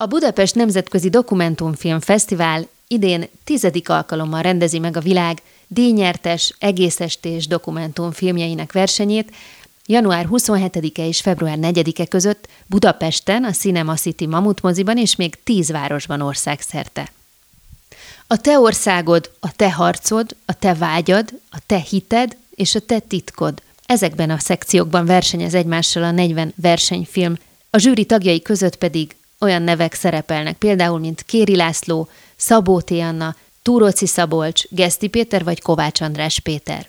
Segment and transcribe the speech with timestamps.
[0.00, 8.72] A Budapest Nemzetközi Dokumentumfilm Fesztivál idén tizedik alkalommal rendezi meg a világ díjnyertes, egészestés dokumentumfilmjeinek
[8.72, 9.32] versenyét,
[9.86, 15.70] január 27-e és február 4-e között Budapesten, a Cinema City Mamut moziban és még tíz
[15.70, 17.12] városban országszerte.
[18.26, 22.98] A te országod, a te harcod, a te vágyad, a te hited és a te
[22.98, 23.62] titkod.
[23.86, 27.36] Ezekben a szekciókban versenyez egymással a 40 versenyfilm,
[27.70, 32.90] a zsűri tagjai között pedig olyan nevek szerepelnek, például mint Kéri László, Szabó T.
[32.90, 36.86] Anna, Túróci Szabolcs, Geszti Péter vagy Kovács András Péter.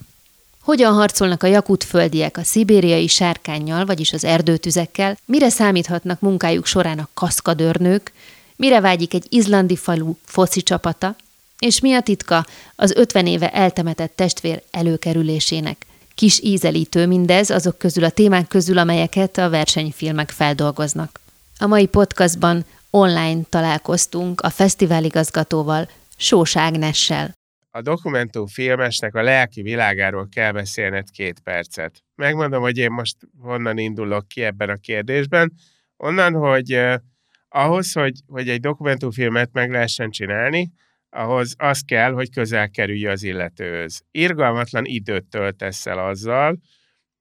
[0.61, 7.07] Hogyan harcolnak a jakutföldiek a szibériai sárkányjal, vagyis az erdőtüzekkel, mire számíthatnak munkájuk során a
[7.13, 8.11] kaszkadőrnők,
[8.55, 11.15] mire vágyik egy izlandi falu foci csapata,
[11.59, 12.45] és mi a titka
[12.75, 15.85] az 50 éve eltemetett testvér előkerülésének.
[16.15, 21.19] Kis ízelítő mindez azok közül a témák közül, amelyeket a versenyfilmek feldolgoznak.
[21.61, 27.33] A mai podcastban online találkoztunk a fesztiváligazgatóval, Sós Ágnessel.
[27.71, 32.03] A dokumentumfilmesnek a lelki világáról kell beszélned két percet.
[32.15, 35.53] Megmondom, hogy én most honnan indulok ki ebben a kérdésben.
[35.97, 36.79] Onnan, hogy
[37.49, 40.71] ahhoz, hogy, hogy egy dokumentumfilmet meg lehessen csinálni,
[41.09, 44.01] ahhoz az kell, hogy közel kerülj az illetőhöz.
[44.11, 46.57] Irgalmatlan időt töltesz el azzal,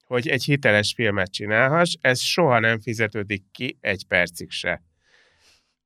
[0.08, 4.82] hogy egy hiteles filmet csinálhass, ez soha nem fizetődik ki egy percig se.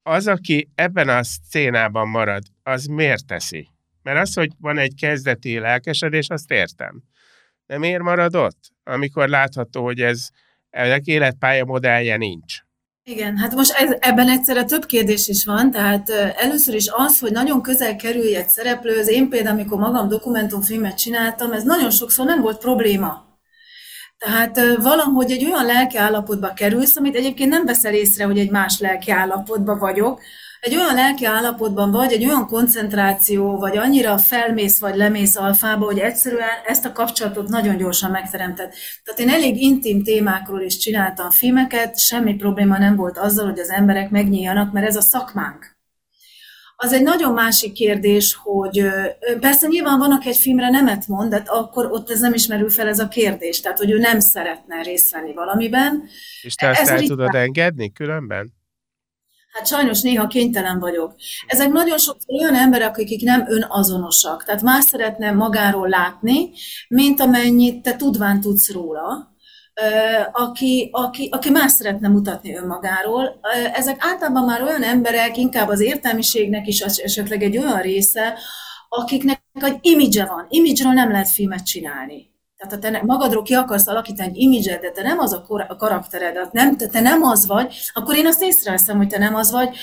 [0.03, 3.69] Az, aki ebben a szcénában marad, az miért teszi?
[4.03, 7.03] Mert az, hogy van egy kezdeti lelkesedés, azt értem.
[7.66, 10.28] De miért marad ott, amikor látható, hogy ez
[10.71, 12.55] ennek életpálya modellje nincs?
[13.05, 17.32] Igen, hát most ez, ebben egyszerre több kérdés is van, tehát először is az, hogy
[17.32, 22.41] nagyon közel kerülj egy szereplőhöz, én például, amikor magam dokumentumfilmet csináltam, ez nagyon sokszor nem
[22.41, 23.31] volt probléma.
[24.25, 28.78] Tehát valahogy egy olyan lelki állapotba kerülsz, amit egyébként nem veszel észre, hogy egy más
[28.78, 30.21] lelki állapotban vagyok,
[30.60, 35.99] egy olyan lelki állapotban vagy, egy olyan koncentráció, vagy annyira felmész vagy lemész alfába, hogy
[35.99, 38.75] egyszerűen ezt a kapcsolatot nagyon gyorsan megteremtett.
[39.05, 43.71] Tehát én elég intim témákról is csináltam filmeket, semmi probléma nem volt azzal, hogy az
[43.71, 45.72] emberek megnyíljanak, mert ez a szakmánk.
[46.84, 48.84] Az egy nagyon másik kérdés, hogy
[49.41, 52.88] persze nyilván van, aki egy filmre nemet mond, de akkor ott ez nem ismerül fel
[52.88, 56.03] ez a kérdés, tehát hogy ő nem szeretne részt venni valamiben.
[56.43, 58.53] És te ezt ez el tudod engedni különben?
[59.53, 61.15] Hát sajnos néha kénytelen vagyok.
[61.47, 64.44] Ezek nagyon sok olyan emberek, akik nem önazonosak.
[64.44, 66.50] Tehát más szeretne magáról látni,
[66.88, 69.31] mint amennyit te tudván tudsz róla
[70.33, 73.41] aki, aki, aki más szeretne mutatni önmagáról.
[73.72, 78.38] Ezek általában már olyan emberek, inkább az értelmiségnek is esetleg egy olyan része,
[78.88, 80.47] akiknek egy imidzse van.
[80.49, 82.31] Imidzsről nem lehet filmet csinálni.
[82.56, 85.71] Tehát ha te magadról ki akarsz alakítani egy imidzset, de te nem az a, kor-
[85.71, 89.34] a karaktered, nem, te, te nem az vagy, akkor én azt észreveszem, hogy te nem
[89.34, 89.77] az vagy.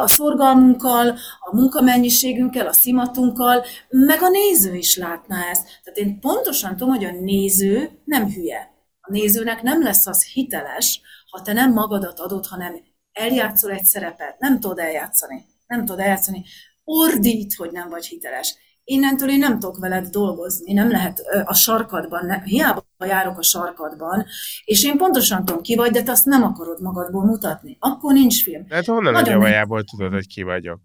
[0.00, 1.08] A szorgalmunkkal,
[1.40, 5.62] a munkamennyiségünkkel, a szimatunkkal, meg a néző is látná ezt.
[5.84, 8.69] Tehát én pontosan tudom, hogy a néző nem hülye
[9.10, 11.00] nézőnek nem lesz az hiteles,
[11.30, 12.74] ha te nem magadat adod, hanem
[13.12, 15.44] eljátszol egy szerepet, nem tudod eljátszani.
[15.66, 16.44] Nem tudod eljátszani.
[16.84, 18.54] Ordít, hogy nem vagy hiteles.
[18.84, 24.26] Innentől én nem tudok veled dolgozni, nem lehet a sarkadban, nem, hiába járok a sarkadban,
[24.64, 27.76] és én pontosan tudom, ki vagy, de te azt nem akarod magadból mutatni.
[27.80, 28.66] Akkor nincs film.
[28.66, 30.80] De hát honnan a gyavajából tudod, hogy ki vagyok?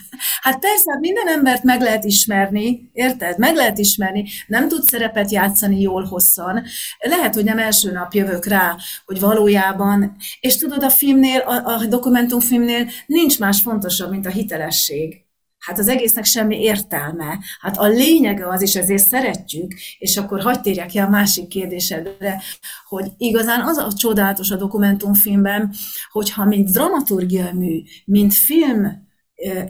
[0.42, 3.38] Hát persze, minden embert meg lehet ismerni, érted?
[3.38, 6.62] Meg lehet ismerni, nem tud szerepet játszani jól hosszan.
[6.98, 11.86] Lehet, hogy nem első nap jövök rá, hogy valójában, és tudod, a filmnél, a, a
[11.86, 15.24] dokumentumfilmnél nincs más fontosabb, mint a hitelesség.
[15.58, 17.38] Hát az egésznek semmi értelme.
[17.60, 22.42] Hát a lényege az, és ezért szeretjük, és akkor hagyd térjek ki a másik kérdésedre,
[22.88, 25.74] hogy igazán az a csodálatos a dokumentumfilmben,
[26.10, 29.10] hogyha mint dramaturgia mű, mint film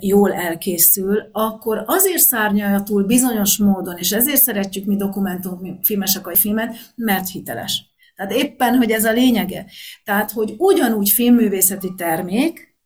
[0.00, 6.74] jól elkészül, akkor azért szárnyalja túl bizonyos módon, és ezért szeretjük mi dokumentumfilmesek a filmet,
[6.94, 7.84] mert hiteles.
[8.16, 9.66] Tehát éppen, hogy ez a lényege.
[10.04, 12.76] Tehát, hogy ugyanúgy filmművészeti termék,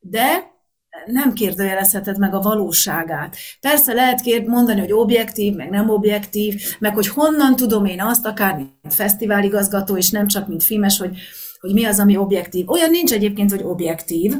[0.00, 0.54] de
[1.06, 3.36] nem kérdőjelezheted meg a valóságát.
[3.60, 8.26] Persze lehet kérd mondani, hogy objektív, meg nem objektív, meg hogy honnan tudom én azt,
[8.26, 11.18] akár mint fesztiváligazgató, és nem csak mint filmes, hogy
[11.60, 12.68] hogy mi az, ami objektív.
[12.68, 14.34] Olyan nincs egyébként, hogy objektív,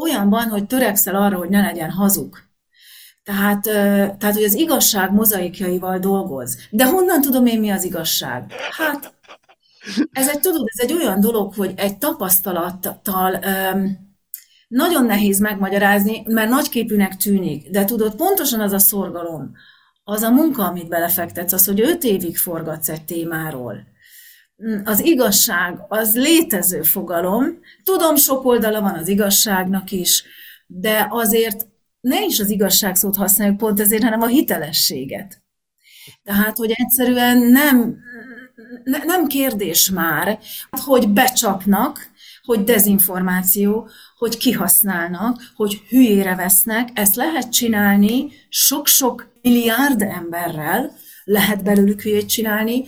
[0.00, 2.36] olyan van, hogy törekszel arra, hogy ne legyen hazug.
[3.22, 3.62] Tehát,
[4.18, 6.58] tehát, hogy az igazság mozaikjaival dolgoz.
[6.70, 8.52] De honnan tudom én, mi az igazság?
[8.70, 9.14] Hát,
[10.12, 13.40] ez egy, tudod, ez egy olyan dolog, hogy egy tapasztalattal
[13.74, 14.08] um,
[14.68, 19.52] nagyon nehéz megmagyarázni, mert nagyképűnek tűnik, de tudod, pontosan az a szorgalom,
[20.04, 23.76] az a munka, amit belefektetsz, az, hogy öt évig forgatsz egy témáról.
[24.84, 27.58] Az igazság, az létező fogalom.
[27.84, 30.24] Tudom, sok oldala van az igazságnak is,
[30.66, 31.66] de azért
[32.00, 35.42] ne is az igazság szót használjuk pont ezért, hanem a hitelességet.
[36.22, 37.96] Tehát, hogy egyszerűen nem,
[38.84, 40.38] nem kérdés már,
[40.70, 42.10] hogy becsapnak,
[42.42, 46.88] hogy dezinformáció, hogy kihasználnak, hogy hülyére vesznek.
[46.94, 50.92] Ezt lehet csinálni sok-sok milliárd emberrel,
[51.24, 52.84] lehet belőlük hülyét csinálni,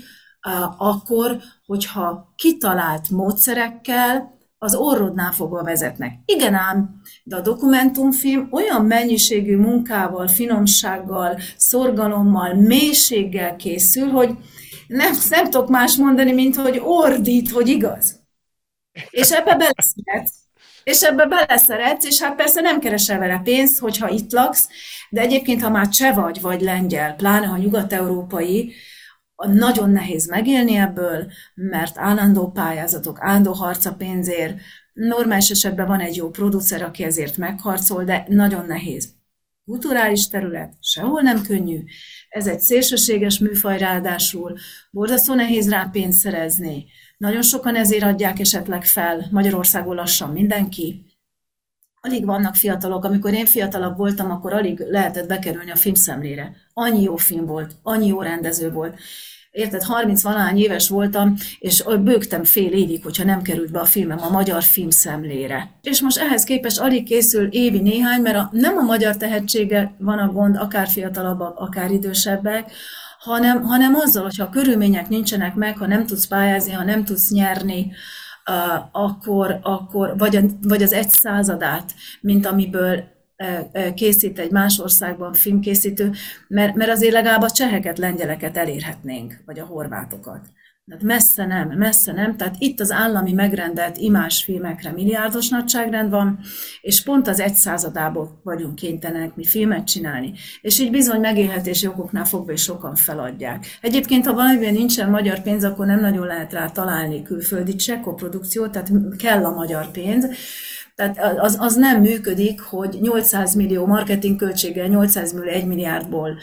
[0.79, 6.13] akkor, hogyha kitalált módszerekkel az orrodnál fogva vezetnek.
[6.25, 14.37] Igen ám, de a dokumentumfilm olyan mennyiségű munkával, finomsággal, szorgalommal, mélységgel készül, hogy
[14.87, 18.21] nem, nem tudok más mondani, mint hogy ordít, hogy igaz.
[19.11, 20.41] És ebbe beleszeretsz.
[20.85, 24.69] És ebbe beleszeretsz, és hát persze nem keresel vele pénzt, hogyha itt laksz,
[25.11, 28.73] de egyébként, ha már cseh vagy, vagy lengyel, pláne ha nyugat-európai,
[29.49, 34.59] nagyon nehéz megélni ebből, mert állandó pályázatok, állandó harca pénzért,
[34.93, 39.09] normális esetben van egy jó producer, aki ezért megharcol, de nagyon nehéz.
[39.65, 41.85] Kulturális terület, sehol nem könnyű,
[42.29, 44.59] ez egy szélsőséges műfaj ráadásul,
[44.91, 46.85] borzasztó nehéz rá pénzt szerezni,
[47.23, 51.05] nagyon sokan ezért adják esetleg fel, Magyarországon lassan mindenki.
[52.09, 53.05] Alig vannak fiatalok.
[53.05, 56.53] Amikor én fiatalabb voltam, akkor alig lehetett bekerülni a filmszemlére.
[56.73, 58.99] Annyi jó film volt, annyi jó rendező volt.
[59.51, 64.19] Érted, 30 valány éves voltam, és bőgtem fél évig, hogyha nem került be a filmem
[64.21, 65.71] a magyar filmszemlére.
[65.83, 70.19] És most ehhez képest alig készül évi néhány, mert a, nem a magyar tehetsége van
[70.19, 72.73] a gond, akár fiatalabbak, akár idősebbek,
[73.19, 77.31] hanem, hanem azzal, hogyha a körülmények nincsenek meg, ha nem tudsz pályázni, ha nem tudsz
[77.31, 77.93] nyerni,
[78.93, 83.05] akkor, akkor vagy, vagy az egy századát, mint amiből
[83.95, 86.13] készít egy más országban filmkészítő,
[86.49, 90.41] mert, mert azért legalább a cseheket, lengyeleket elérhetnénk, vagy a horvátokat.
[90.87, 92.37] Tehát messze nem, messze nem.
[92.37, 96.39] Tehát itt az állami megrendelt imás filmekre milliárdos nagyságrend van,
[96.81, 100.33] és pont az egy századából vagyunk kénytelenek mi filmet csinálni.
[100.61, 103.67] És így bizony megélhetési okoknál fogva is sokan feladják.
[103.81, 108.91] Egyébként, ha valamiben nincsen magyar pénz, akkor nem nagyon lehet rá találni külföldi csekkoprodukciót, tehát
[109.19, 110.29] kell a magyar pénz.
[110.95, 116.39] Tehát az, az nem működik, hogy 800 millió marketing költséggel 800 millió 1 milliárdból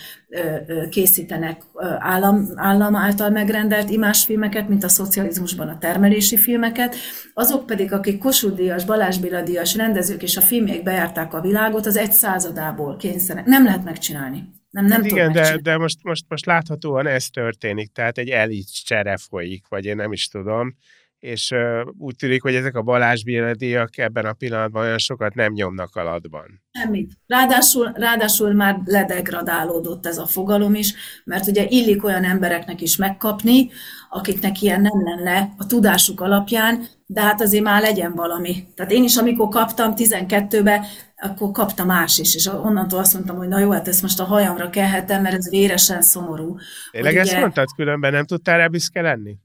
[0.90, 1.62] készítenek
[2.00, 6.96] állam, állam által megrendelt imásfilmeket, mint a szocializmusban a termelési filmeket,
[7.34, 11.86] azok pedig, akik Kossuth Díjas, Balázs Béla Díjas rendezők és a filmjék bejárták a világot,
[11.86, 13.45] az egy századából kényszerek.
[13.45, 14.57] Nem lehet megcsinálni.
[14.69, 18.84] Nem, nem hát Igen, de, de most, most, most láthatóan ez történik, tehát egy elit
[18.86, 20.75] csere folyik, vagy én nem is tudom
[21.19, 21.54] és
[21.98, 23.24] úgy tűnik, hogy ezek a Balázs
[23.54, 26.62] díjak ebben a pillanatban olyan sokat nem nyomnak alatban.
[26.71, 27.12] Semmit.
[27.27, 30.94] Ráadásul, ráadásul már ledegradálódott ez a fogalom is,
[31.24, 33.69] mert ugye illik olyan embereknek is megkapni,
[34.10, 38.68] akiknek ilyen nem lenne a tudásuk alapján, de hát azért már legyen valami.
[38.75, 40.85] Tehát én is, amikor kaptam 12-be,
[41.16, 44.23] akkor kaptam más is, és onnantól azt mondtam, hogy na jó, hát ezt most a
[44.23, 46.57] hajamra kelhetem, mert ez véresen szomorú.
[46.92, 47.40] Tényleg ezt ugye...
[47.40, 49.38] mondtad, különben nem tudtál rá büszke lenni?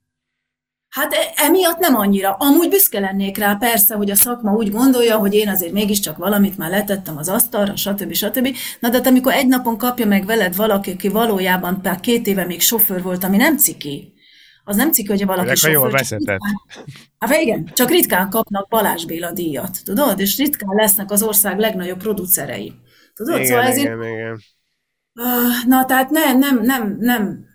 [0.95, 2.33] Hát e, emiatt nem annyira.
[2.33, 6.59] Amúgy büszke lennék rá, persze, hogy a szakma úgy gondolja, hogy én azért mégiscsak valamit
[6.59, 8.13] már letettem az asztalra, stb.
[8.13, 8.57] stb.
[8.81, 12.61] Na de amikor egy napon kapja meg veled valaki, aki valójában pár két éve még
[12.61, 14.13] sofőr volt, ami nem ciki,
[14.65, 15.75] az nem ciki, hogy valaki sofőr.
[15.75, 16.39] Jól vezetett.
[17.19, 20.21] Hát igen, csak ritkán kapnak Balázs Béla díjat, tudod?
[20.21, 22.73] És ritkán lesznek az ország legnagyobb producerei.
[23.15, 23.35] Tudod?
[23.35, 23.95] Igen, szóval ezért...
[23.95, 24.41] igen, igen.
[25.15, 27.53] Ah, na, tehát nem, nem, nem, nem,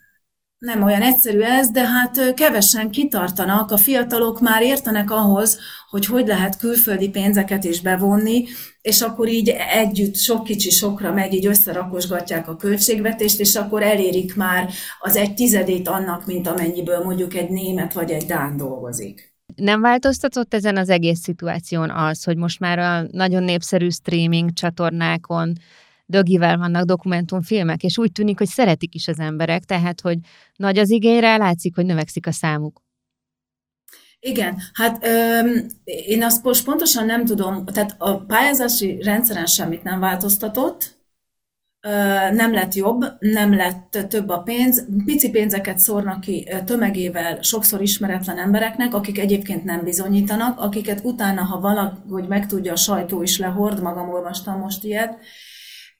[0.60, 6.28] nem olyan egyszerű ez, de hát kevesen kitartanak, a fiatalok már értenek ahhoz, hogy hogy
[6.28, 8.46] lehet külföldi pénzeket is bevonni,
[8.82, 14.36] és akkor így együtt sok kicsi sokra megy, így összerakosgatják a költségvetést, és akkor elérik
[14.36, 19.34] már az egy tizedét annak, mint amennyiből mondjuk egy német vagy egy dán dolgozik.
[19.56, 25.54] Nem változtatott ezen az egész szituáción az, hogy most már a nagyon népszerű streaming csatornákon
[26.10, 30.18] dögivel vannak dokumentumfilmek, és úgy tűnik, hogy szeretik is az emberek, tehát, hogy
[30.56, 32.82] nagy az igényre, látszik, hogy növekszik a számuk.
[34.20, 40.00] Igen, hát öm, én azt most pontosan nem tudom, tehát a pályázási rendszeren semmit nem
[40.00, 40.98] változtatott,
[42.32, 48.38] nem lett jobb, nem lett több a pénz, pici pénzeket szórnak ki tömegével sokszor ismeretlen
[48.38, 54.10] embereknek, akik egyébként nem bizonyítanak, akiket utána, ha valahogy megtudja a sajtó is lehord, magam
[54.10, 55.18] olvastam most ilyet,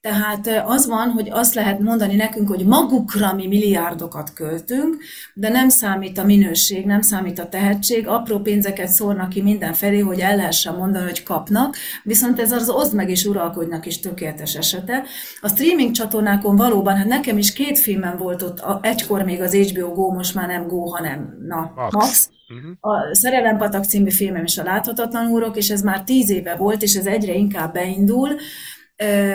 [0.02, 4.98] tehát az van, hogy azt lehet mondani nekünk, hogy magukra mi milliárdokat költünk,
[5.34, 10.20] de nem számít a minőség, nem számít a tehetség, apró pénzeket szórnak ki mindenfelé, hogy
[10.20, 15.04] el lehessen mondani, hogy kapnak, viszont ez az oszd meg és uralkodnak is tökéletes esete.
[15.42, 19.94] A streaming csatornákon valóban, hát nekem is két filmem volt ott, egykor még az HBO
[19.94, 21.94] Go, most már nem Go, hanem na, Max.
[21.94, 22.30] Max.
[22.50, 22.72] Uh-huh.
[22.80, 26.96] A Szerelempatak című filmem is a Láthatatlan úrok, és ez már tíz éve volt, és
[26.96, 28.30] ez egyre inkább beindul,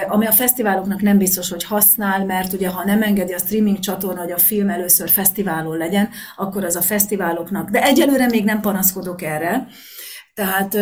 [0.08, 4.20] ami a fesztiváloknak nem biztos, hogy használ, mert ugye ha nem engedi a streaming csatorna,
[4.20, 9.22] hogy a film először fesztiválon legyen, akkor az a fesztiváloknak, de egyelőre még nem panaszkodok
[9.22, 9.66] erre,
[10.34, 10.76] tehát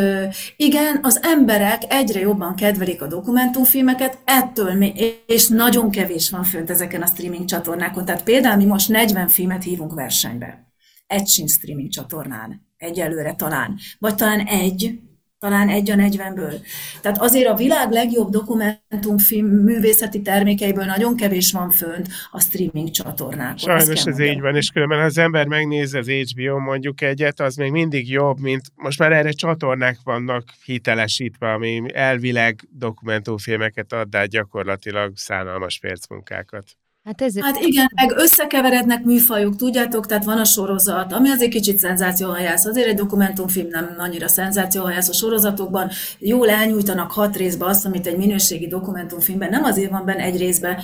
[0.57, 4.93] igen, az emberek egyre jobban kedvelik a dokumentumfilmeket, ettől mi,
[5.27, 8.05] és nagyon kevés van fönt ezeken a streaming csatornákon.
[8.05, 10.73] Tehát például mi most 40 filmet hívunk versenybe.
[11.07, 12.69] Egy sincs streaming csatornán.
[12.77, 13.79] Egyelőre talán.
[13.99, 15.01] Vagy talán egy,
[15.43, 16.67] talán egy a 40-ből.
[17.01, 23.57] Tehát azért a világ legjobb dokumentumfilm művészeti termékeiből nagyon kevés van fönt a streaming csatornákon.
[23.57, 27.57] Sajnos ez így van, és különben ha az ember megnézi az HBO mondjuk egyet, az
[27.57, 34.27] még mindig jobb, mint most már erre csatornák vannak hitelesítve, ami elvileg dokumentumfilmeket ad, de
[34.27, 36.65] gyakorlatilag szánalmas percmunkákat.
[37.05, 37.41] Hát, ez...
[37.41, 42.87] hát igen, meg összekeverednek műfajok, tudjátok, tehát van a sorozat, ami azért kicsit szenzációhajász, azért
[42.87, 48.67] egy dokumentumfilm nem annyira szenzációhajász a sorozatokban, jól elnyújtanak hat részbe azt, amit egy minőségi
[48.67, 50.79] dokumentumfilmben, nem azért van benne egy részben,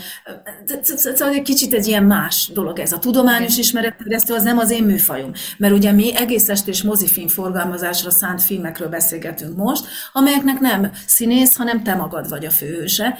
[0.83, 2.93] szóval egy kicsit egy ilyen más dolog ez.
[2.93, 8.11] A tudományos ismeretterjesztő az nem az én műfajom, mert ugye mi egész estés mozifilm forgalmazásra
[8.11, 13.19] szánt filmekről beszélgetünk most, amelyeknek nem színész, hanem te magad vagy a főhőse.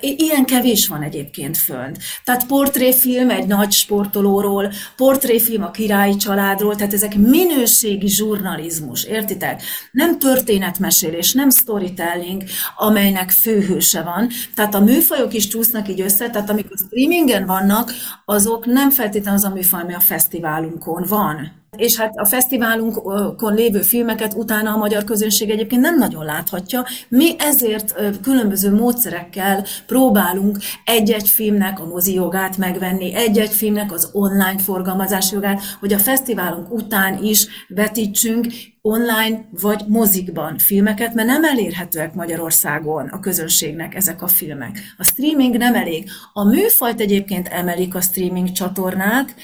[0.00, 1.98] Ilyen kevés van egyébként fönt.
[2.24, 9.62] Tehát tehát portréfilm egy nagy sportolóról, portréfilm a királyi családról, tehát ezek minőségi zsurnalizmus, értitek?
[9.90, 12.42] Nem történetmesélés, nem storytelling,
[12.76, 14.28] amelynek főhőse van.
[14.54, 17.92] Tehát a műfajok is csúsznak így össze, tehát amikor streamingen vannak,
[18.24, 23.80] azok nem feltétlenül az a műfaj, ami a fesztiválunkon van és hát a fesztiválunkon lévő
[23.80, 26.86] filmeket utána a magyar közönség egyébként nem nagyon láthatja.
[27.08, 34.58] Mi ezért különböző módszerekkel próbálunk egy-egy filmnek a mozi jogát megvenni, egy-egy filmnek az online
[34.58, 38.46] forgalmazás jogát, hogy a fesztiválunk után is vetítsünk
[38.86, 44.78] online vagy mozikban filmeket, mert nem elérhetőek Magyarországon a közönségnek ezek a filmek.
[44.98, 46.10] A streaming nem elég.
[46.32, 49.34] A műfajt egyébként emelik a streaming csatornák,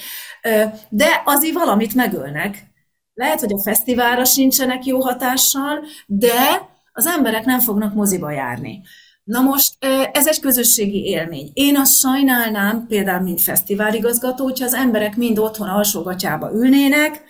[0.88, 2.68] de azért valamit megölnek.
[3.14, 8.80] Lehet, hogy a fesztiválra sincsenek jó hatással, de az emberek nem fognak moziba járni.
[9.25, 9.76] Na most
[10.12, 11.50] ez egy közösségi élmény.
[11.52, 17.23] Én azt sajnálnám, például mint fesztiváligazgató, hogyha az emberek mind otthon alsógatyába ülnének,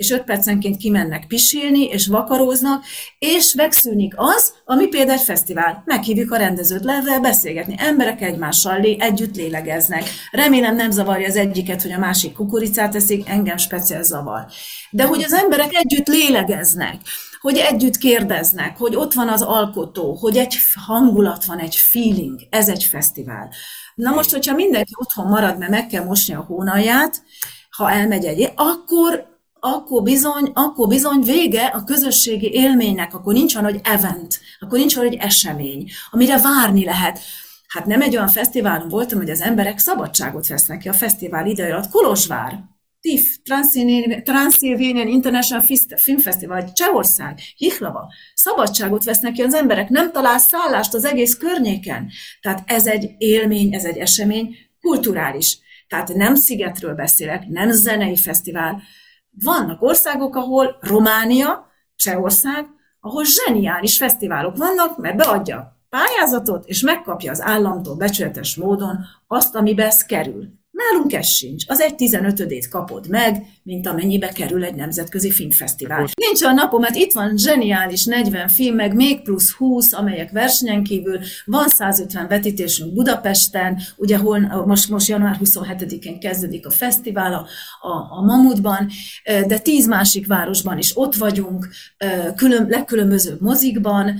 [0.00, 2.84] és öt percenként kimennek pisilni, és vakaróznak,
[3.18, 5.82] és megszűnik az, ami például egy fesztivál.
[5.86, 7.74] Meghívjuk a rendezőt le, beszélgetni.
[7.78, 10.04] Emberek egymással lé, együtt lélegeznek.
[10.30, 14.44] Remélem nem zavarja az egyiket, hogy a másik kukoricát eszik, engem speciál zavar.
[14.90, 16.96] De hogy az emberek együtt lélegeznek,
[17.40, 22.68] hogy együtt kérdeznek, hogy ott van az alkotó, hogy egy hangulat van, egy feeling, ez
[22.68, 23.50] egy fesztivál.
[23.94, 27.22] Na most, hogyha mindenki otthon marad, mert meg kell mosni a hónalját,
[27.70, 29.29] ha elmegy egy, akkor
[29.60, 34.96] akkor bizony, akkor bizony vége a közösségi élménynek, akkor nincs olyan, hogy event, akkor nincs
[34.96, 37.20] olyan, hogy esemény, amire várni lehet.
[37.68, 41.74] Hát nem egy olyan fesztiválon voltam, hogy az emberek szabadságot vesznek ki a fesztivál ideje
[41.74, 41.90] alatt.
[41.90, 42.58] Kolozsvár,
[43.00, 43.36] TIFF,
[44.24, 51.04] Transylvanian International Film Festival, Csehország, Hihlava, szabadságot vesznek ki az emberek, nem talál szállást az
[51.04, 52.10] egész környéken.
[52.40, 55.58] Tehát ez egy élmény, ez egy esemény, kulturális.
[55.88, 58.82] Tehát nem szigetről beszélek, nem zenei fesztivál,
[59.44, 61.66] vannak országok, ahol Románia,
[61.96, 62.66] Csehország,
[63.00, 69.84] ahol zseniális fesztiválok vannak, mert beadja pályázatot, és megkapja az államtól becsületes módon azt, amibe
[69.84, 70.59] ez kerül.
[70.88, 71.64] Nálunk ez sincs.
[71.66, 76.08] Az egy 15 kapod meg, mint amennyibe kerül egy nemzetközi filmfesztivál.
[76.14, 80.82] Nincs a napom, mert itt van zseniális 40 film, meg még plusz 20, amelyek versenyen
[80.82, 81.18] kívül.
[81.44, 87.46] Van 150 vetítésünk Budapesten, ugye hol, most, most január 27-én kezdődik a fesztivál a,
[87.88, 88.88] a, a Mamutban,
[89.24, 91.68] de 10 másik városban is ott vagyunk,
[92.36, 94.18] külön, legkülönbözőbb mozikban.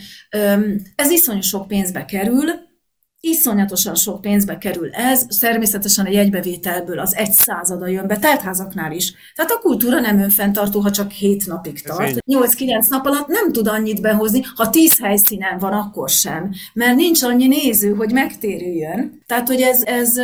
[0.95, 2.69] Ez iszonyú sok pénzbe kerül,
[3.23, 9.15] Iszonyatosan sok pénzbe kerül ez, természetesen a jegybevételből az egy százada jön be, teltházaknál is.
[9.35, 12.19] Tehát a kultúra nem önfenntartó, ha csak hét napig tart.
[12.27, 16.51] 8-9 nap alatt nem tud annyit behozni, ha 10 helyszínen van, akkor sem.
[16.73, 19.23] Mert nincs annyi néző, hogy megtérüljön.
[19.27, 20.21] Tehát, hogy ez, ez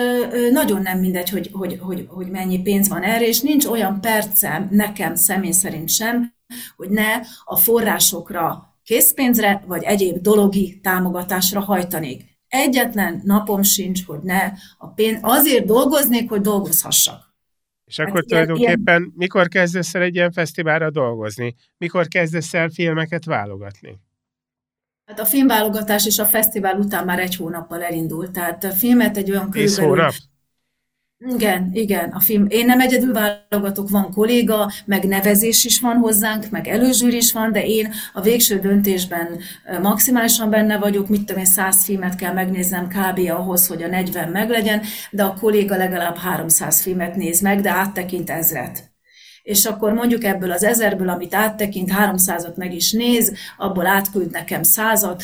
[0.53, 4.69] nagyon nem mindegy, hogy, hogy, hogy, hogy mennyi pénz van erre, és nincs olyan percem,
[4.71, 6.33] nekem személy szerint sem,
[6.77, 12.36] hogy ne a forrásokra készpénzre, vagy egyéb dologi támogatásra hajtanék.
[12.49, 17.35] Egyetlen napom sincs, hogy ne a pénz, azért dolgoznék, hogy dolgozhassak.
[17.85, 19.13] És akkor hát tulajdonképpen ilyen...
[19.17, 21.55] mikor kezdesz el egy ilyen fesztiválra dolgozni?
[21.79, 23.99] Mikor kezdesz el filmeket válogatni?
[25.05, 29.31] Hát a filmválogatás és a fesztivál után már egy hónappal elindult, tehát a filmet egy
[29.31, 29.89] olyan körülbelül...
[29.89, 30.13] hónap?
[31.19, 32.47] Igen, igen, a film.
[32.49, 37.53] Én nem egyedül válogatok, van kolléga, meg nevezés is van hozzánk, meg előzsűr is van,
[37.53, 39.39] de én a végső döntésben
[39.83, 43.31] maximálisan benne vagyok, mit tudom én, száz filmet kell megnéznem kb.
[43.31, 48.31] ahhoz, hogy a 40 meglegyen, de a kolléga legalább 300 filmet néz meg, de áttekint
[48.31, 48.86] ezret
[49.47, 54.63] és akkor mondjuk ebből az ezerből, amit áttekint, 300-at meg is néz, abból átküld nekem
[54.63, 55.23] százat,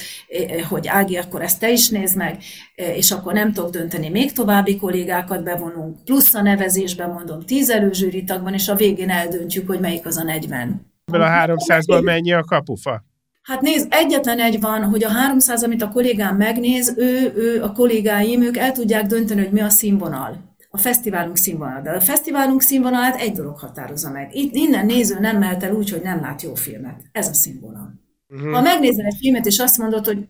[0.68, 2.42] hogy Ági, akkor ezt te is nézd meg,
[2.74, 8.24] és akkor nem tudok dönteni, még további kollégákat bevonunk, plusz a nevezésben mondom, tíz előzsűri
[8.24, 10.92] tagban, és a végén eldöntjük, hogy melyik az a 40.
[11.04, 13.04] Ebből a 300-ból mennyi a kapufa?
[13.42, 17.72] Hát nézd, egyetlen egy van, hogy a 300, amit a kollégám megnéz, ő, ő, a
[17.72, 21.82] kollégáim, ők el tudják dönteni, hogy mi a színvonal a fesztiválunk színvonal.
[21.82, 24.34] De a fesztiválunk színvonalát egy dolog határozza meg.
[24.34, 27.02] Itt innen néző nem mehet el úgy, hogy nem lát jó filmet.
[27.12, 28.00] Ez a színvonal.
[28.28, 28.52] Uh-huh.
[28.52, 30.28] Ha megnézel egy filmet, és azt mondod, hogy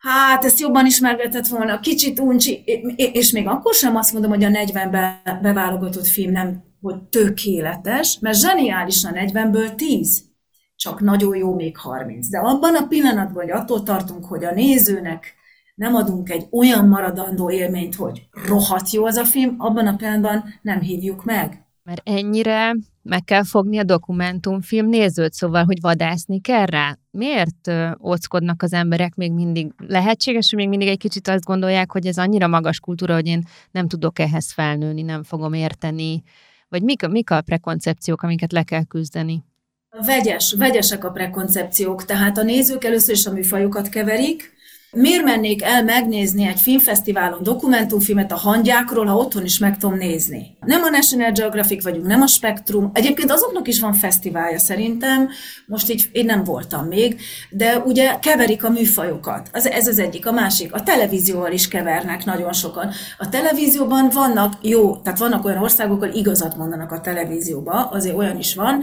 [0.00, 2.62] hát ezt jobban ismergetett volna, kicsit uncsi,
[2.96, 8.18] és még akkor sem azt mondom, hogy a 40 be, beválogatott film nem, hogy tökéletes,
[8.20, 10.24] mert zseniális a 40-ből 10,
[10.76, 12.28] csak nagyon jó még 30.
[12.28, 15.34] De abban a pillanatban, hogy attól tartunk, hogy a nézőnek
[15.78, 20.44] nem adunk egy olyan maradandó élményt, hogy rohadt jó az a film, abban a pillanatban
[20.62, 21.62] nem hívjuk meg.
[21.82, 26.98] Mert ennyire meg kell fogni a dokumentumfilm nézőt, szóval, hogy vadászni kell rá.
[27.10, 27.70] Miért
[28.04, 29.72] óckodnak az emberek még mindig?
[29.86, 33.42] Lehetséges, hogy még mindig egy kicsit azt gondolják, hogy ez annyira magas kultúra, hogy én
[33.70, 36.22] nem tudok ehhez felnőni, nem fogom érteni.
[36.68, 39.44] Vagy mik, mik a prekoncepciók, amiket le kell küzdeni?
[40.06, 44.56] Vegyes, vegyesek a prekoncepciók, tehát a nézők először is a műfajokat keverik,
[44.90, 50.56] Miért mennék el megnézni egy filmfesztiválon dokumentumfilmet a hangyákról, ha otthon is meg tudom nézni?
[50.60, 52.90] Nem a National Geographic vagyunk, nem a Spektrum.
[52.94, 55.28] Egyébként azoknak is van fesztiválja szerintem,
[55.66, 57.20] most így én nem voltam még,
[57.50, 59.48] de ugye keverik a műfajokat.
[59.52, 60.26] Az, ez az egyik.
[60.26, 62.90] A másik, a televízióval is kevernek nagyon sokan.
[63.18, 68.38] A televízióban vannak jó, tehát vannak olyan országok, ahol igazat mondanak a televízióba, azért olyan
[68.38, 68.82] is van.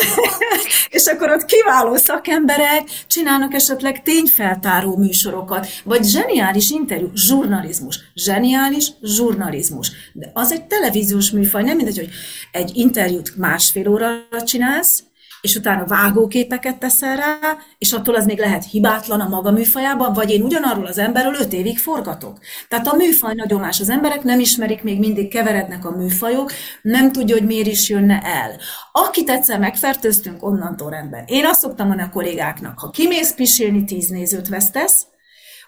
[0.90, 8.88] és akkor ott kiváló szakemberek csinálnak esetleg tényfeltáró kiváló műsorokat, vagy zseniális interjú, zsurnalizmus, zseniális
[9.02, 9.90] zsurnalizmus.
[10.12, 12.10] De az egy televíziós műfaj, nem mindegy, hogy
[12.52, 15.02] egy interjút másfél óra csinálsz,
[15.40, 17.38] és utána vágóképeket teszel rá,
[17.78, 21.52] és attól az még lehet hibátlan a maga műfajában, vagy én ugyanarról az emberről öt
[21.52, 22.38] évig forgatok.
[22.68, 23.62] Tehát a műfaj nagyon.
[23.62, 28.20] Az emberek nem ismerik, még mindig keverednek a műfajok, nem tudja, hogy miért is jönne
[28.22, 28.56] el.
[28.92, 31.24] Akit egyszer megfertőztünk, onnantól rendben.
[31.26, 35.06] Én azt szoktam mondani a kollégáknak, ha kimész pisilni, tíz nézőt vesztesz,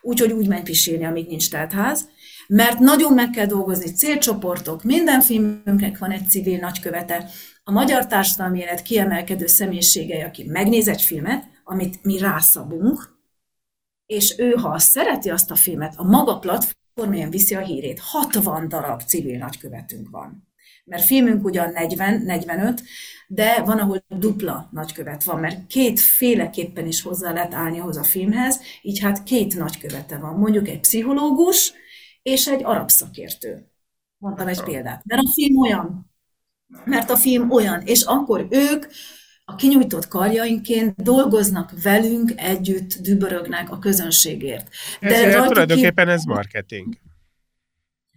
[0.02, 2.08] úgyhogy úgy menj pisilni, amíg nincs teltház,
[2.46, 7.28] mert nagyon meg kell dolgozni célcsoportok, minden filmünknek van egy civil nagykövete,
[7.64, 13.20] a magyar társadalmi élet kiemelkedő személyiségei, aki megnéz egy filmet, amit mi rászabunk,
[14.07, 18.01] és ő, ha szereti azt a filmet, a maga platformján viszi a hírét.
[18.01, 20.51] 60 darab civil nagykövetünk van.
[20.85, 22.81] Mert filmünk ugyan 40-45,
[23.27, 28.03] de van, ahol dupla nagykövet van, mert két féleképpen is hozzá lehet állni ahhoz a
[28.03, 30.35] filmhez, így hát két nagykövete van.
[30.35, 31.72] Mondjuk egy pszichológus
[32.22, 33.66] és egy arab szakértő.
[34.16, 35.05] Mondtam egy példát.
[35.05, 36.12] Mert a film olyan,
[36.85, 38.87] mert a film olyan, és akkor ők
[39.44, 44.68] a kinyújtott karjainként dolgoznak velünk, együtt dübörögnek a közönségért.
[45.00, 46.94] De ez, tulajdonképpen ez marketing.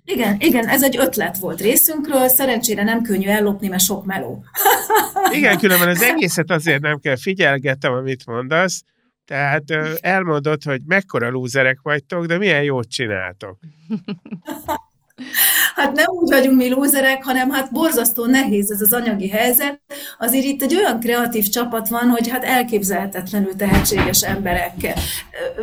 [0.08, 4.44] Igen, igen, ez egy ötlet volt részünkről, szerencsére nem könnyű ellopni, mert sok meló.
[5.38, 8.84] igen, különben az egészet azért nem kell figyelgettem, amit mondasz,
[9.26, 9.64] tehát
[10.00, 13.60] elmondod, hogy mekkora lúzerek vagytok, de milyen jót csináltok.
[15.76, 19.82] Hát nem úgy vagyunk mi lúzerek, hanem hát borzasztó nehéz ez az anyagi helyzet.
[20.20, 24.94] Azért itt egy olyan kreatív csapat van, hogy hát elképzelhetetlenül tehetséges emberek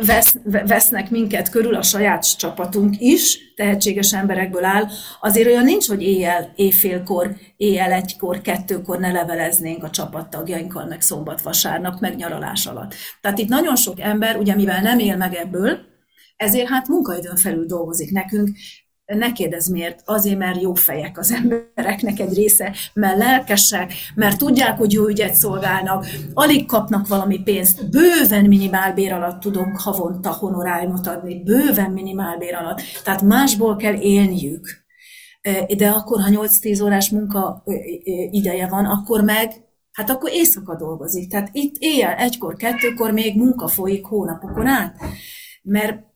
[0.05, 4.87] vesz, vesznek minket körül, a saját csapatunk is tehetséges emberekből áll.
[5.21, 11.41] Azért olyan nincs, hogy éjjel, éjfélkor, éjjel egykor, kettőkor ne leveleznénk a csapattagjainkkal, meg szombat,
[11.41, 12.93] vasárnap, meg nyaralás alatt.
[13.21, 15.91] Tehát itt nagyon sok ember, ugye mivel nem él meg ebből,
[16.35, 18.49] Ezért hát munkaidőn felül dolgozik nekünk,
[19.05, 24.77] ne kérdezz miért, azért, mert jó fejek az embereknek egy része, mert lelkesek, mert tudják,
[24.77, 31.43] hogy jó ügyet szolgálnak, alig kapnak valami pénzt, bőven minimálbér alatt tudunk havonta honoráriumot adni,
[31.43, 34.81] bőven minimálbér alatt, tehát másból kell élniük.
[35.77, 37.63] De akkor, ha 8-10 órás munka
[38.31, 39.51] ideje van, akkor meg
[39.91, 41.29] hát akkor éjszaka dolgozik.
[41.29, 44.95] Tehát itt éjjel, egykor, kettőkor még munka folyik hónapokon át.
[45.61, 46.12] Mert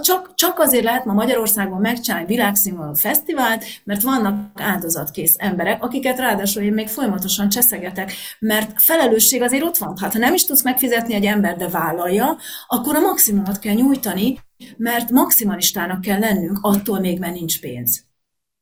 [0.00, 6.62] csak, csak azért lehet ma Magyarországon megcsinálni világszínvonalú fesztivált, mert vannak áldozatkész emberek, akiket ráadásul
[6.62, 9.96] én még folyamatosan cseszegetek, mert felelősség azért ott van.
[10.00, 14.38] Hát ha nem is tudsz megfizetni egy ember, de vállalja, akkor a maximumot kell nyújtani,
[14.76, 18.04] mert maximalistának kell lennünk, attól még, mert nincs pénz.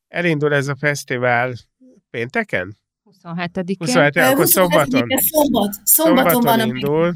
[0.08, 1.54] Elindul ez a fesztivál
[2.10, 2.76] pénteken?
[3.24, 3.76] 27-én.
[3.78, 5.06] 27 akkor szombaton.
[5.16, 5.72] Szombat.
[5.84, 7.12] Szombaton, szombaton van indul.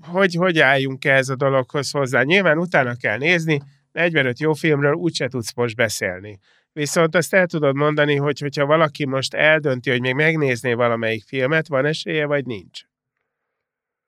[0.00, 2.22] Hogy, hogy álljunk ez a dologhoz hozzá.
[2.22, 3.60] Nyilván utána kell nézni,
[3.92, 6.38] 45 jó filmről úgyse tudsz most beszélni.
[6.72, 11.68] Viszont azt el tudod mondani, hogy hogyha valaki most eldönti, hogy még megnézné valamelyik filmet,
[11.68, 12.89] van esélye, vagy nincs?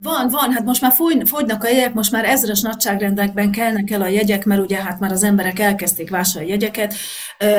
[0.03, 4.03] Van, van, hát most már fogy, fogynak a jegyek, most már ezres nagyságrendekben kellnek el
[4.03, 6.95] a jegyek, mert ugye hát már az emberek elkezdték vásárolni jegyeket.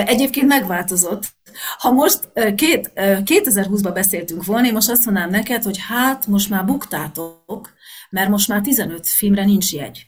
[0.05, 1.23] Egyébként megváltozott.
[1.77, 6.65] Ha most két, 2020-ban beszéltünk volna, én most azt mondanám neked, hogy hát most már
[6.65, 7.73] buktátok,
[8.09, 10.07] mert most már 15 filmre nincs jegy.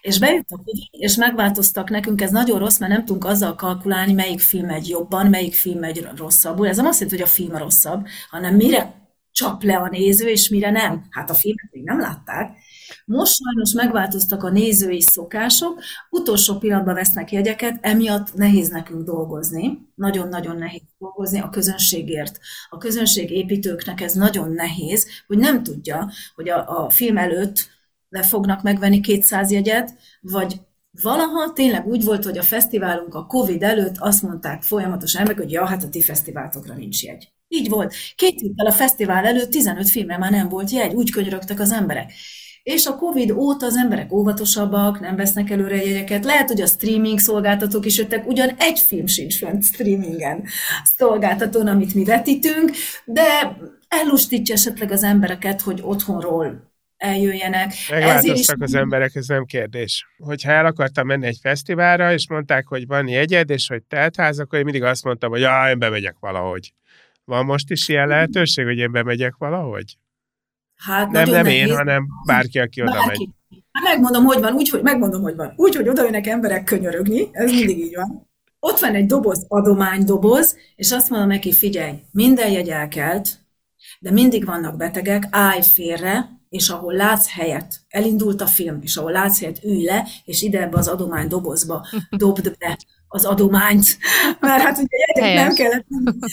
[0.00, 0.58] És bejöttek,
[0.90, 5.26] és megváltoztak nekünk, ez nagyon rossz, mert nem tudunk azzal kalkulálni, melyik film megy jobban,
[5.26, 6.68] melyik film megy rosszabbul.
[6.68, 9.06] Ez nem azt jelenti, hogy a film a rosszabb, hanem mire
[9.38, 11.06] csap le a néző, és mire nem.
[11.10, 12.56] Hát a filmet még nem látták.
[13.04, 19.78] Most sajnos megváltoztak a nézői szokások, utolsó pillanatban vesznek jegyeket, emiatt nehéz nekünk dolgozni.
[19.94, 22.38] Nagyon-nagyon nehéz dolgozni a közönségért.
[22.68, 27.68] A közönségépítőknek ez nagyon nehéz, hogy nem tudja, hogy a, a film előtt
[28.08, 33.62] le fognak megvenni 200 jegyet, vagy valaha tényleg úgy volt, hogy a fesztiválunk a Covid
[33.62, 37.32] előtt azt mondták folyamatosan meg, hogy ja, hát a ti fesztiváltokra nincs jegy.
[37.48, 37.94] Így volt.
[38.14, 42.12] Két héttel a fesztivál előtt 15 filmre már nem volt jegy, úgy könyörögtek az emberek.
[42.62, 46.24] És a Covid óta az emberek óvatosabbak, nem vesznek előre jegyeket.
[46.24, 50.44] Lehet, hogy a streaming szolgáltatók is jöttek, ugyan egy film sincs fönt streamingen
[50.96, 52.70] szolgáltatón, amit mi vetítünk,
[53.04, 53.56] de
[53.88, 56.67] ellustítja esetleg az embereket, hogy otthonról
[56.98, 57.72] eljöjjenek.
[57.90, 58.62] Megváltoztak is...
[58.62, 60.06] az emberek, ez nem kérdés.
[60.18, 64.58] Hogyha el akartam menni egy fesztiválra, és mondták, hogy van jegyed, és hogy teltház, akkor
[64.58, 66.72] én mindig azt mondtam, hogy ja, én bemegyek valahogy.
[67.24, 69.96] Van most is ilyen lehetőség, hogy én bemegyek valahogy?
[70.76, 73.28] Hát nem, nem én, hanem bárki, aki oda megy.
[73.72, 75.52] Hát megmondom, hogy van, úgy, hogy megmondom, hogy van.
[75.56, 78.26] Úgy, hogy oda jönnek emberek könyörögni, ez mindig így van.
[78.60, 83.38] Ott van egy doboz, adománydoboz, és azt mondom neki, figyelj, minden jegy elkelt,
[83.98, 89.12] de mindig vannak betegek, állj félre, és ahol látsz helyet, elindult a film, és ahol
[89.12, 93.98] látsz helyet, ülj le, és ide ebbe az adománydobozba dobd be az adományt,
[94.40, 95.86] mert hát ugye jegyek nem kellett.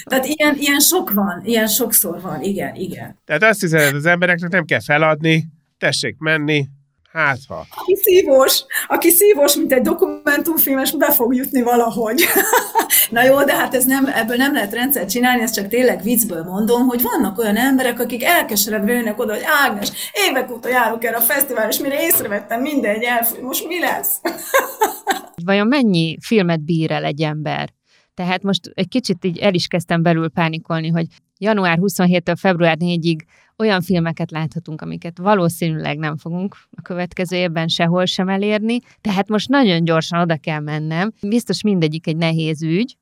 [0.04, 3.20] Tehát ilyen, ilyen sok van, ilyen sokszor van, igen, igen.
[3.26, 5.48] Tehát azt hiszem, az embereknek nem kell feladni,
[5.78, 6.68] tessék menni,
[7.16, 7.66] Hát ha.
[7.70, 12.24] Aki szívós, aki szívós, mint egy dokumentumfilmes, be fog jutni valahogy.
[13.12, 16.44] Na jó, de hát ez nem, ebből nem lehet rendszert csinálni, ezt csak tényleg viccből
[16.44, 19.92] mondom, hogy vannak olyan emberek, akik elkeseredve jönnek oda, hogy Ágnes,
[20.30, 24.22] évek óta járok erre a fesztivál, és mire észrevettem, mindegy elfúj, most mi lesz?
[25.46, 27.70] Vajon mennyi filmet bír el egy ember?
[28.14, 31.06] Tehát most egy kicsit így el is kezdtem belül pánikolni, hogy
[31.38, 33.20] január 27-től február 4-ig
[33.58, 39.50] olyan filmeket láthatunk, amiket valószínűleg nem fogunk a következő évben sehol sem elérni, tehát most
[39.50, 41.12] nagyon gyorsan oda kell mennem.
[41.22, 42.98] Biztos mindegyik egy nehéz ügy.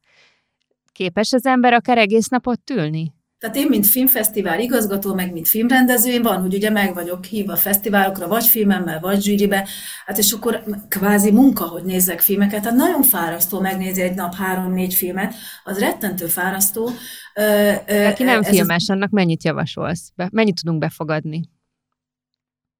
[0.91, 3.13] Képes az ember akár egész napot ülni?
[3.43, 7.56] Tehát én, mint filmfesztivál igazgató, meg mint filmrendező, én van, hogy ugye meg vagyok hívva
[7.56, 9.67] fesztiválokra, vagy filmemmel, vagy zsűribe,
[10.06, 14.93] hát és akkor kvázi munka, hogy nézzek filmeket, hát nagyon fárasztó megnézni egy nap három-négy
[14.93, 16.89] filmet, az rettentő fárasztó.
[18.10, 20.12] Aki nem filmes, annak mennyit javasolsz?
[20.15, 21.49] Be, mennyit tudunk befogadni?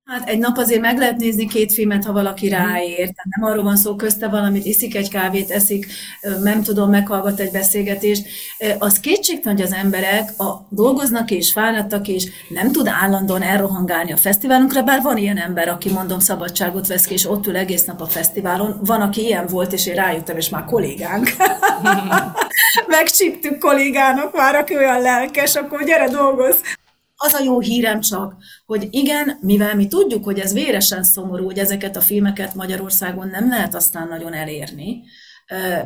[0.05, 2.55] Hát egy nap azért meg lehet nézni két filmet, ha valaki mhm.
[2.55, 2.95] ráér.
[2.95, 5.85] Tehát nem arról van szó, közte valamit, iszik egy kávét, eszik,
[6.41, 8.27] nem tudom, meghallgat egy beszélgetést.
[8.79, 14.17] Az kétségtelen, hogy az emberek a, dolgoznak és fáradtak, és nem tud állandóan elrohangálni a
[14.17, 18.01] fesztiválunkra, bár van ilyen ember, aki mondom szabadságot vesz ki, és ott ül egész nap
[18.01, 18.79] a fesztiválon.
[18.81, 21.29] Van, aki ilyen volt, és én rájöttem, és már kollégánk.
[22.87, 26.55] Megcsíptük kollégának már, aki olyan lelkes, akkor gyere dolgoz.
[27.25, 31.57] Az a jó hírem csak, hogy igen, mivel mi tudjuk, hogy ez véresen szomorú, hogy
[31.57, 35.03] ezeket a filmeket Magyarországon nem lehet aztán nagyon elérni,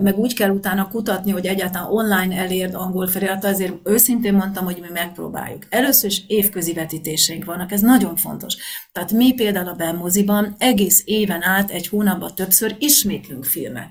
[0.01, 4.77] meg úgy kell utána kutatni, hogy egyáltalán online elérd angol felirat, azért őszintén mondtam, hogy
[4.81, 5.65] mi megpróbáljuk.
[5.69, 8.55] Először is évközi vetítéseink vannak, ez nagyon fontos.
[8.91, 13.89] Tehát mi például a Belmoziban egész éven át, egy hónapban többször ismétlünk filmet.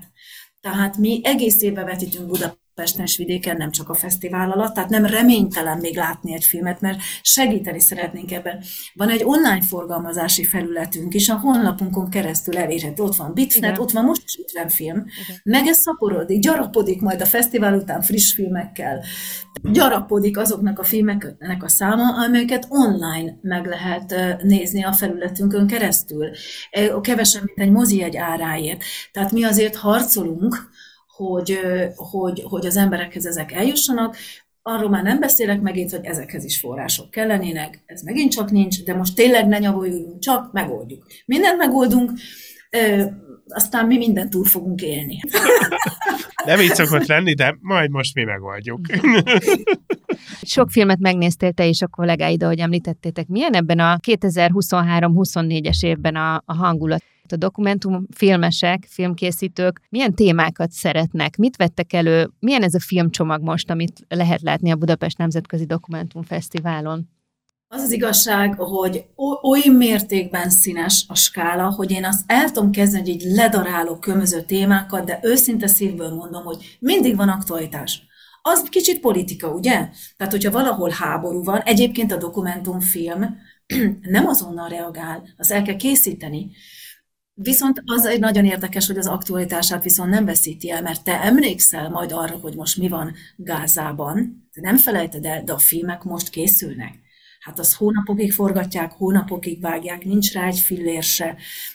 [0.60, 4.90] Tehát mi egész évben vetítünk Budapest Pesten és vidéken, nem csak a fesztivál alatt, tehát
[4.90, 8.62] nem reménytelen még látni egy filmet, mert segíteni szeretnénk ebben.
[8.94, 13.02] Van egy online forgalmazási felületünk is, a honlapunkon keresztül elérhető.
[13.02, 13.80] Ott van Bitnet, Igen.
[13.80, 15.40] ott van most is 50 film, Igen.
[15.44, 19.04] meg ez szaporodik, gyarapodik majd a fesztivál után friss filmekkel.
[19.62, 26.30] Gyarapodik azoknak a filmeknek a száma, amelyeket online meg lehet nézni a felületünkön keresztül.
[27.00, 28.82] Kevesebb, mint egy mozi egy áráért.
[29.12, 30.70] Tehát mi azért harcolunk,
[31.16, 31.58] hogy,
[31.94, 34.16] hogy, hogy az emberekhez ezek eljussanak.
[34.62, 38.94] Arról már nem beszélek megint, hogy ezekhez is források kellenének, ez megint csak nincs, de
[38.94, 41.06] most tényleg ne nyavoljunk, csak megoldjuk.
[41.26, 42.10] Mindent megoldunk,
[43.48, 45.20] aztán mi mindent túl fogunk élni.
[46.44, 48.80] Nem így szokott lenni, de majd most mi megoldjuk.
[50.42, 53.26] Sok filmet megnéztél te és a kollégáid, ahogy említettétek.
[53.26, 57.02] Milyen ebben a 2023-24-es évben a, a hangulat?
[57.32, 64.04] A dokumentumfilmesek, filmkészítők milyen témákat szeretnek, mit vettek elő, milyen ez a filmcsomag most, amit
[64.08, 67.08] lehet látni a Budapest Nemzetközi Dokumentumfesztiválon?
[67.68, 69.04] Az az igazság, hogy
[69.42, 74.42] oly mértékben színes a skála, hogy én azt el tudom kezdeni, hogy így ledarálok kömöző
[74.42, 78.02] témákat, de őszinte szívből mondom, hogy mindig van aktualitás.
[78.42, 79.88] Az kicsit politika, ugye?
[80.16, 83.36] Tehát, hogyha valahol háború van, egyébként a dokumentumfilm
[84.16, 86.50] nem azonnal reagál, azt el kell készíteni.
[87.38, 91.90] Viszont az egy nagyon érdekes, hogy az aktualitását viszont nem veszíti el, mert te emlékszel
[91.90, 96.94] majd arra, hogy most mi van Gázában, nem felejted el, de a filmek most készülnek.
[97.40, 101.04] Hát az hónapokig forgatják, hónapokig vágják, nincs rá egy fillér.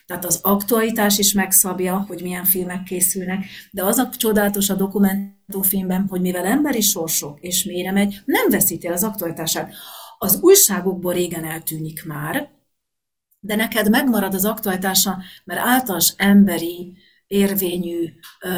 [0.05, 6.05] Tehát az aktualitás is megszabja, hogy milyen filmek készülnek, de az a csodálatos a dokumentumfilmben,
[6.09, 9.73] hogy mivel emberi sorsok és mélyre megy, nem veszíti el az aktualitását.
[10.17, 12.49] Az újságokból régen eltűnik már,
[13.43, 16.93] de neked megmarad az aktualitása, mert általános emberi
[17.27, 18.49] érvényű, ö,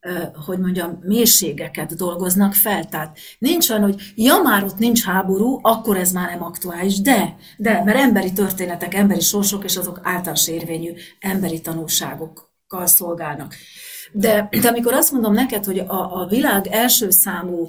[0.00, 2.84] ö, hogy mondjam, mélységeket dolgoznak fel.
[2.84, 7.36] Tehát nincs olyan, hogy ja, már ott nincs háború, akkor ez már nem aktuális, de,
[7.56, 13.54] de, mert emberi történetek, emberi sorsok, és azok általános érvényű emberi tanulságokkal szolgálnak.
[14.12, 17.68] De, de amikor azt mondom neked, hogy a, a világ első számú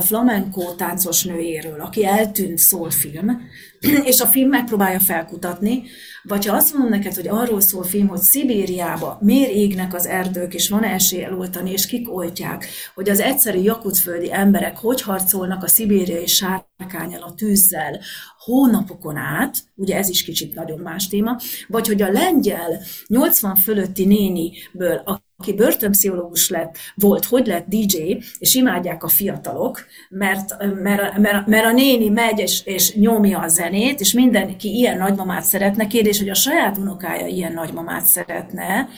[0.00, 3.40] flamenco táncos nőjéről, aki eltűnt szól film,
[4.10, 5.82] és a film megpróbálja felkutatni,
[6.22, 10.54] vagy ha azt mondom neked, hogy arról szól film, hogy Szibériába miért égnek az erdők,
[10.54, 15.68] és van esély eloltani, és kik oltják, hogy az egyszerű jakutföldi emberek hogy harcolnak a
[15.68, 18.00] szibériai sárkányal, a tűzzel,
[18.38, 21.36] hónapokon át, ugye ez is kicsit nagyon más téma,
[21.68, 25.02] vagy hogy a lengyel 80 fölötti néniből,
[25.40, 31.64] aki börtönpszichológus lett, volt, hogy lett DJ, és imádják a fiatalok, mert, mert, mert, mert
[31.64, 36.28] a néni megy és, és nyomja a zenét, és mindenki ilyen nagymamát szeretne, kérdés, hogy
[36.28, 38.88] a saját unokája ilyen nagymamát szeretne,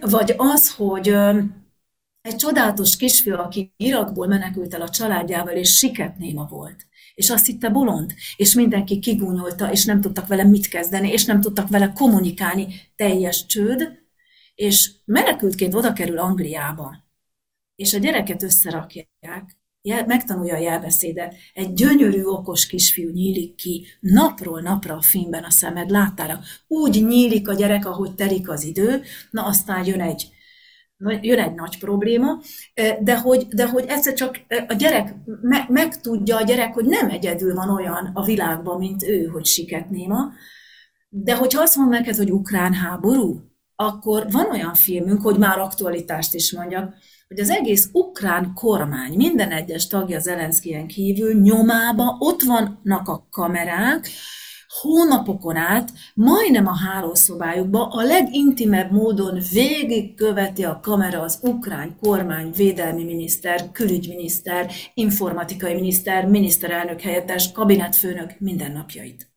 [0.00, 1.08] vagy az, hogy
[2.20, 7.68] egy csodálatos kisfiú, aki Irakból menekült el a családjával, és siketnéma volt és azt hitte
[7.68, 12.66] bolond, és mindenki kigúnyolta, és nem tudtak vele mit kezdeni, és nem tudtak vele kommunikálni,
[12.96, 14.07] teljes csőd,
[14.58, 16.96] és menekültként oda kerül Angliába,
[17.74, 19.56] és a gyereket összerakják,
[20.06, 25.90] megtanulja a jelbeszédet, egy gyönyörű, okos kisfiú nyílik ki napról napra a filmben a szemed
[25.90, 26.40] láttára.
[26.66, 30.28] Úgy nyílik a gyerek, ahogy telik az idő, na aztán jön egy
[31.20, 32.40] jön egy nagy probléma,
[33.00, 37.54] de hogy, de hogy egyszer csak a gyerek, me, megtudja a gyerek, hogy nem egyedül
[37.54, 40.32] van olyan a világban, mint ő, hogy siketnéma,
[41.08, 43.48] de hogyha azt mondom neked, hogy ukrán háború,
[43.80, 46.94] akkor van olyan filmünk, hogy már aktualitást is mondjak,
[47.28, 54.08] hogy az egész ukrán kormány, minden egyes tagja Zelenszkien kívül nyomába ott vannak a kamerák,
[54.80, 63.04] hónapokon át, majdnem a hálószobájukba a legintimebb módon végigköveti a kamera az ukrán kormány, védelmi
[63.04, 69.30] miniszter, külügyminiszter, informatikai miniszter, miniszterelnök helyettes, kabinetfőnök mindennapjait.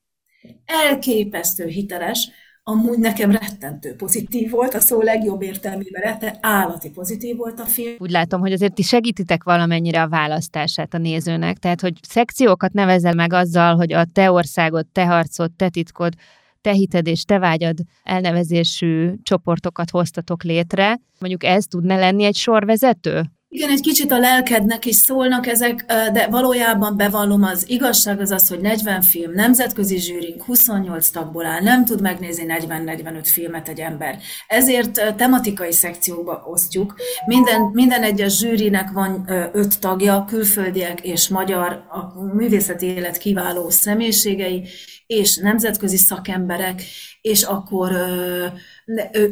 [0.65, 2.29] Elképesztő hiteles,
[2.63, 7.95] amúgy nekem rettentő pozitív volt, a szó legjobb értelmében rette, állati pozitív volt a film.
[7.97, 13.13] Úgy látom, hogy azért ti segítitek valamennyire a választását a nézőnek, tehát hogy szekciókat nevezel
[13.13, 16.13] meg azzal, hogy a te országod, te harcod, te titkod,
[16.61, 20.99] te hited és te vágyad elnevezésű csoportokat hoztatok létre.
[21.19, 23.23] Mondjuk ez tudna lenni egy sorvezető?
[23.53, 28.47] Igen, egy kicsit a lelkednek is szólnak ezek, de valójában bevallom, az igazság az az,
[28.47, 34.17] hogy 40 film, nemzetközi zsűrink 28 tagból áll, nem tud megnézni 40-45 filmet egy ember.
[34.47, 36.95] Ezért tematikai szekciókba osztjuk.
[37.25, 44.67] Minden, minden egyes zsűrinek van öt tagja, külföldiek és magyar, a művészeti élet kiváló személyiségei,
[45.07, 46.81] és nemzetközi szakemberek,
[47.21, 47.91] és akkor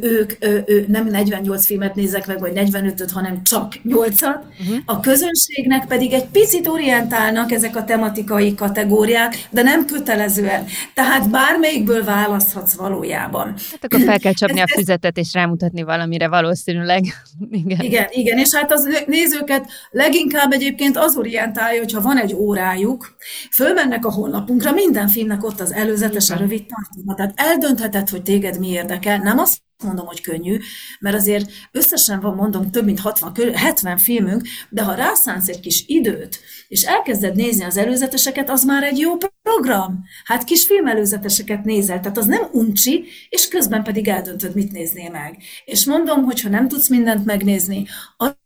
[0.00, 4.40] ők ő, ő, nem 48 filmet nézek meg, vagy 45-öt, hanem csak 8-at.
[4.60, 4.76] Uh-huh.
[4.84, 10.64] A közönségnek pedig egy picit orientálnak ezek a tematikai kategóriák, de nem kötelezően.
[10.94, 13.54] Tehát bármelyikből választhatsz valójában.
[13.70, 17.04] Hát akkor fel kell csapni ez, a füzetet, és rámutatni valamire valószínűleg.
[17.50, 17.80] Igen.
[17.80, 23.16] igen, igen, és hát az nézőket leginkább egyébként az orientálja, hogyha van egy órájuk,
[23.50, 27.14] fölmennek a honlapunkra, minden filmnek ott az előzetes, a rövid tartalma.
[27.14, 29.49] Tehát eldöntheted, hogy téged mi érdekel, nem az
[29.82, 30.58] mondom, hogy könnyű,
[31.00, 35.84] mert azért összesen van, mondom, több mint 60, 70 filmünk, de ha rászánsz egy kis
[35.86, 40.04] időt, és elkezded nézni az előzeteseket, az már egy jó program.
[40.24, 45.36] Hát kis filmelőzeteseket nézel, tehát az nem uncsi, és közben pedig eldöntöd, mit néznél meg.
[45.64, 47.86] És mondom, hogy ha nem tudsz mindent megnézni,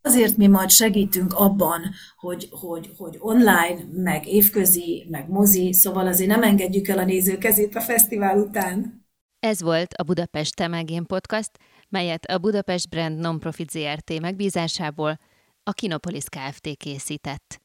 [0.01, 1.81] azért mi majd segítünk abban,
[2.17, 7.37] hogy, hogy, hogy online, meg évközi, meg mozi, szóval azért nem engedjük el a néző
[7.37, 9.04] kezét a fesztivál után.
[9.45, 11.51] Ez volt a Budapest Temelgén Podcast,
[11.89, 15.19] melyet a Budapest Brand Nonprofit ZRT megbízásából
[15.63, 16.77] a Kinopolis Kft.
[16.77, 17.61] készített.